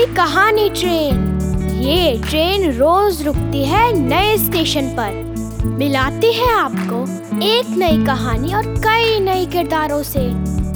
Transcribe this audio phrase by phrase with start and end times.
[0.00, 1.40] पुरानी ट्रेन।
[1.82, 5.34] ये ट्रेन रोज रुकती है नए स्टेशन पर।
[5.66, 7.04] मिलाती है आपको
[7.42, 10.28] एक नई कहानी और कई नए किरदारों से।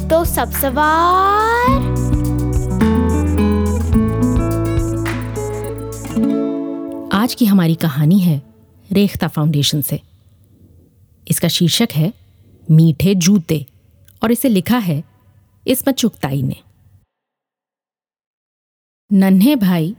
[0.09, 1.71] तो सब सवार।
[7.13, 8.43] आज की हमारी कहानी है
[8.93, 10.01] रेखता फाउंडेशन से।
[11.29, 12.13] इसका शीर्षक है,
[12.71, 13.67] मीठे जूते।
[14.23, 15.05] और इसे लिखा है
[15.67, 16.57] इसमत चुगताई ने।
[19.11, 19.95] नन्हे भाई,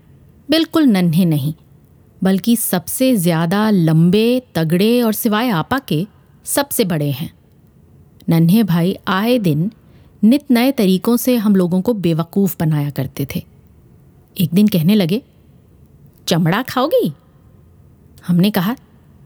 [0.50, 1.54] बिल्कुल नन्हे नहीं,
[2.22, 6.06] बल्कि सबसे ज़्यादा लंबे, तगड़े और सिवाय आपा के
[6.46, 7.30] सबसे बड़े हैं।
[8.30, 9.72] नन्हे भाई आए दिन
[10.24, 13.44] नित नए तरीकों से हम लोगों को बेवकूफ़ बनाया करते थे।
[14.38, 15.22] एक दिन कहने लगे,
[16.28, 17.12] चमड़ा खाओगी?
[18.28, 18.76] हमने कहा,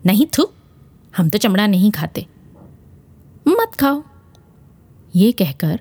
[0.05, 0.47] नहीं थू,
[1.13, 2.25] हम तो चमड़ा नहीं खाते।
[3.47, 4.03] मत खाओ।
[5.15, 5.79] ये कहकर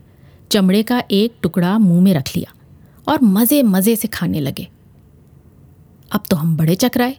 [0.50, 2.52] चमड़े का एक टुकड़ा मुँह में रख लिया।
[3.10, 4.68] और मज़े मज़े से खाने लगे।
[6.12, 7.16] अब तो हम बड़े चकराए।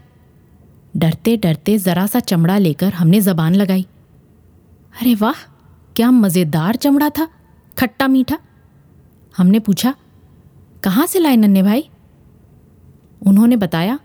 [0.98, 3.86] डरते डरते ज़रा सा चमड़ा लेकर हमने ज़बान लगाई।
[5.02, 5.42] अरे वाह,
[5.96, 7.28] क्या मज़ेदार चमड़ा था,
[7.78, 8.38] खट्टा मीठा।
[9.38, 9.94] हमने पूछा,
[10.84, 11.90] कहाँ से लाए नन्हे भाई?
[13.22, 14.00] उन्होंने बताया,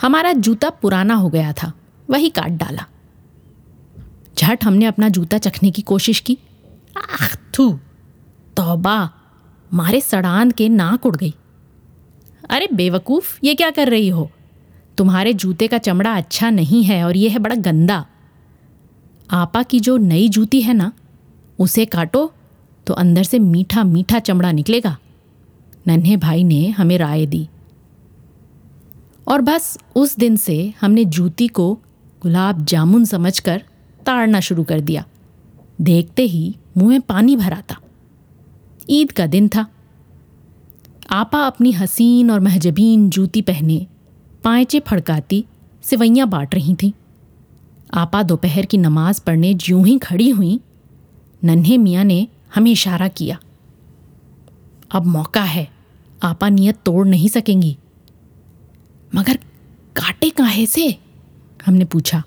[0.00, 1.72] हमारा जूता पुराना हो गया था,
[2.10, 2.86] वही काट डाला।
[4.38, 6.38] झट हमने अपना जूता चखने की कोशिश की।
[6.96, 7.70] आख थू,
[8.56, 9.10] तौबा
[9.74, 11.34] मारे सड़ान के नाक उड़ गई।
[12.50, 14.30] अरे बेवकूफ़, ये क्या कर रही हो?
[14.98, 18.06] तुम्हारे जूते का चमड़ा अच्छा नहीं है और ये है बड़ा गंदा।
[19.30, 20.92] आपा की जो नई जूती है ना,
[21.58, 22.32] उसे काटो
[22.86, 24.98] तो अंदर से मीठा मीठा चमड़ा निकलेगा।
[25.86, 27.48] नन्हे भाई ने हमें राय दी।
[29.28, 31.74] और बस उस दिन से हमने जूती को
[32.22, 33.62] गुलाब जामुन समझकर
[34.06, 35.04] ताड़ना शुरू कर दिया।
[35.80, 37.81] देखते ही मुँह में पानी भरा था
[38.90, 39.66] ईद का दिन था।
[41.10, 43.86] आपा अपनी हसीन और महजबीन जूती पहने
[44.44, 45.44] पाँचे फड़काती
[45.82, 46.92] सिवैयाँ बांट रही थीं।
[47.94, 50.60] आपा दोपहर की नमाज़ पढ़ने ज्यों ही खड़ी हुई,
[51.44, 53.38] नन्हे मियाँ ने हमें इशारा किया।
[54.92, 55.70] अब मौका है,
[56.22, 57.76] आपा नियत तोड़ नहीं सकेंगी।
[59.14, 59.36] मगर
[59.96, 60.98] काटे काहे से?
[61.66, 62.22] हमने पूछा।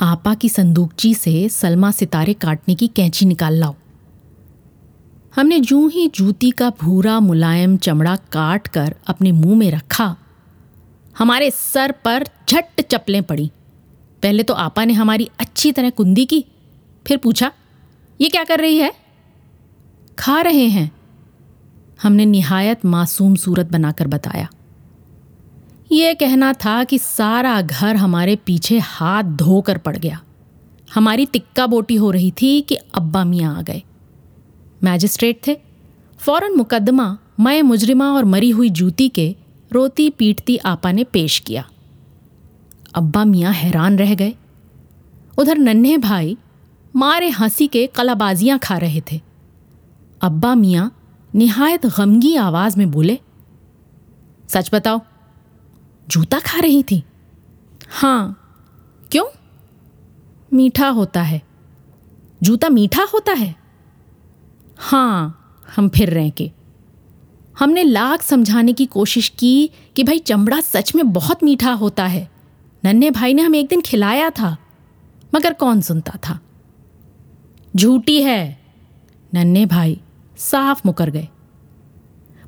[0.00, 3.74] आपा की संदूकची से सलमा सितारे काटने की कैंची निकाल लाओ।
[5.34, 10.16] हमने जूं ही जूती का भूरा मुलायम चमड़ा काट कर अपने मुँह में रखा,
[11.16, 13.50] हमारे सर पर झट चपलें पड़ी।
[14.22, 16.44] पहले तो आपा ने हमारी अच्छी तरह कुंदी की,
[17.06, 17.50] फिर पूछा,
[18.20, 18.92] ये क्या कर रही है?
[20.18, 20.90] खा रहे हैं,
[22.02, 24.48] हमने निहायत मासूम सूरत बनाकर बताया।
[25.92, 30.20] ये कहना था कि सारा घर हमारे पीछे हाथ धोकर पड़ गया।
[30.88, 33.82] हमारी तिक्का बोटी हो रही थी कि अब्बा मियाँ आ गए।
[34.84, 35.56] मैजिस्ट्रेट थे।
[36.18, 39.36] फ़ौरन मुकदमा मैं मुजरिमा और मरी हुई जूती के
[39.72, 41.64] रोती पीटती आपा ने पेश किया।
[42.94, 44.34] अब्बा मियाँ हैरान रह गए।
[45.38, 46.36] उधर नन्हे भाई
[46.96, 49.20] मारे हँसी के कलाबाजियाँ खा रहे थे।
[50.22, 50.90] अब्बा मियाँ
[51.34, 53.18] निहायत गमगी आवाज़ में बोले,
[54.48, 55.00] सच बताओ,
[56.08, 57.02] जूता खा रही थी?
[57.88, 58.36] हाँ
[59.12, 59.26] क्यों?
[60.52, 61.42] मीठा होता है।
[62.42, 63.63] जूता मीठा होता है?
[64.94, 65.40] हाँ
[65.76, 66.50] हम फिर रहे के।
[67.58, 72.30] हमने लाख समझाने की कोशिश की कि भाई चमड़ा सच में बहुत मीठा होता है।
[72.84, 74.56] नन्हे भाई ने हमें एक दिन खिलाया था,
[75.34, 76.40] मगर कौन सुनता था?
[77.76, 78.60] झूठी है।
[79.34, 80.00] नन्हे भाई
[80.38, 81.28] साफ़ मुकर गए।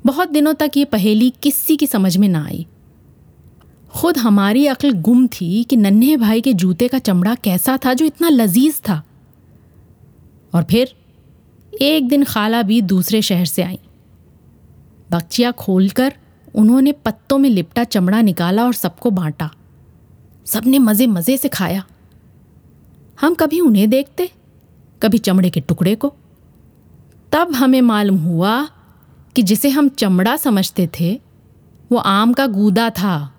[0.05, 2.67] बहुत दिनों तक ये पहेली किसी की समझ में ना आई।
[3.89, 8.05] खुद हमारी अक्ल गुम थी कि नन्हे भाई के जूते का चमड़ा कैसा था जो
[8.05, 9.03] इतना लजीज था।
[10.53, 10.95] और फिर
[11.81, 13.79] एक दिन खाला भी दूसरे शहर से आई।
[15.11, 16.13] बक्चिया खोलकर
[16.55, 19.51] उन्होंने पत्तों में लिपटा चमड़ा निकाला और सबको बांटा।
[20.45, 21.83] सबने मज़े मज़े से खाया।
[23.21, 24.31] हम कभी उन्हें देखते,
[25.03, 26.13] कभी चमड़े के टुकड़े को।
[27.31, 28.69] तब हमें मालूम हुआ
[29.35, 31.21] कि जिसे हम चमड़ा समझते थे,
[31.91, 33.33] वो आम का गूदा था।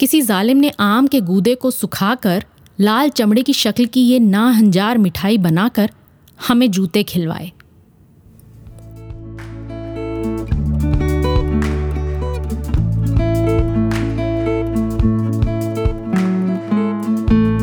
[0.00, 2.44] किसी जालिम ने आम के गूदे को सुखाकर
[2.80, 5.90] लाल चमड़े की शक्ल की ये नाहंजार मिठाई बनाकर
[6.48, 7.52] हमें जूते खिलवाए।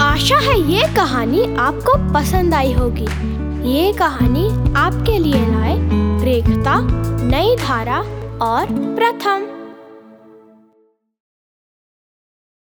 [0.01, 3.07] आशा है ये कहानी आपको पसंद आई होगी।
[3.69, 5.77] ये कहानी आपके लिए लाए
[6.23, 6.79] रेखता,
[7.27, 7.99] नई धारा
[8.41, 8.65] और
[8.95, 9.58] प्रथम।